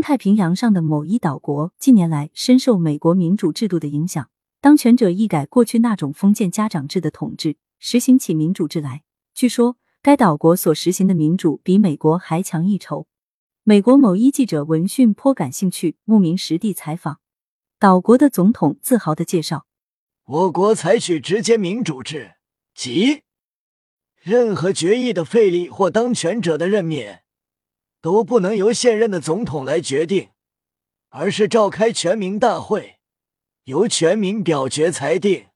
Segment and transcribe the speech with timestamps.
[0.00, 9.02] 太平洋上的某一岛国近年来深受美国民主制度的影响，当权者一改过去那种封建家长制的统治，实行起民主制来。
[9.34, 13.06] 据说，该岛国所实行的民主比美国还强一筹。
[13.62, 17.20] 美国某一记者闻讯颇感兴趣，慕名实地采访。
[17.78, 19.66] 岛国的总统自豪的介绍
[20.24, 22.32] ：“我国采取直接民主制，
[22.74, 23.22] 即
[24.20, 27.22] 任何决议的废立或当权者的任免，
[28.00, 30.30] 都不能由现任的总统来决定，
[31.08, 32.98] 而是召开全民大会，
[33.64, 35.46] 由全民表决裁定。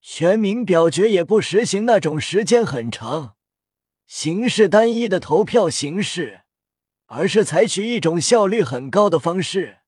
[0.00, 3.36] 全民表决也不实行那种时间很长、
[4.06, 6.42] 形式单一的投票形式。”
[7.06, 9.80] 而是采取一种效率很高的方式，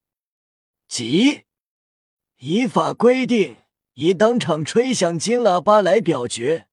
[0.87, 1.45] 即
[2.37, 3.57] 依法规定
[3.95, 6.69] 以当场吹响金喇叭来表决，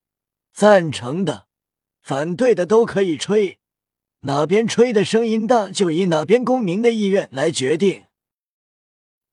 [0.53, 1.47] 赞成的、
[2.01, 3.57] 反对的都可以吹，
[4.23, 8.03] 哪边吹的声音大，就以哪边公民的意愿来决定。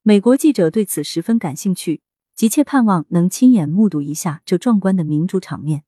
[0.03, 2.03] 美国记者对此十分感兴趣，
[2.35, 5.85] 急切盼望能亲眼目睹一下这壮观的民主场面。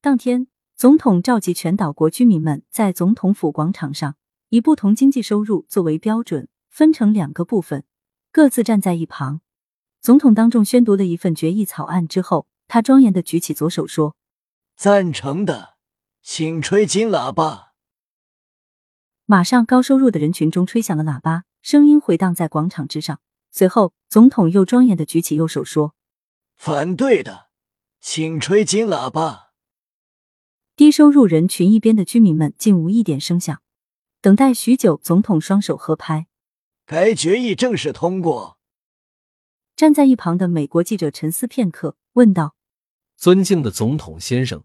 [0.00, 0.46] 当天，
[0.76, 4.16] 总统召集全岛国居民们在总统府广场上。
[4.50, 7.84] 以不同经济收入作为标准，分成两个部分，
[8.32, 9.42] 各自站在一旁。
[10.00, 14.16] 总统当众宣读了一份决议草案之后，他庄严的举起左手说
[14.74, 15.74] ：“赞成的，
[16.22, 17.67] 请吹金喇叭。”
[19.30, 23.20] 马上，高收入的人群中吹响了喇叭，声音回荡在广场之上。
[23.50, 25.94] 随后，总统又庄严的举起右手说
[26.56, 27.50] ：“反对的，
[28.00, 29.52] 请吹金喇叭。”
[30.74, 33.60] 低收入人群一边的居民们竟无一点声响。
[34.22, 36.28] 等待许久，总统双手合拍，
[36.86, 38.56] 该决议正式通过。
[39.76, 42.56] 站在一旁的美国记者沉思片刻，问道
[43.14, 44.64] ：“尊敬的总统先生，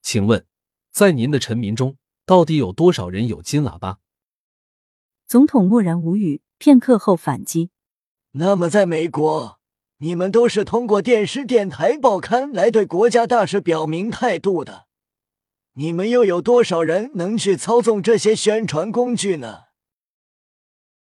[0.00, 0.46] 请问，
[0.90, 3.98] 在您的臣民中，到底有多少人有金喇叭？”
[5.26, 7.70] 总统默然无语，片刻后反击
[8.32, 9.58] ：“那么，在美国，
[9.98, 14.86] 你们都是通过电视、电台、报刊来对国家大事表明态度的。”
[15.76, 19.62] 你们又有多少人能去操纵这些宣传工具呢？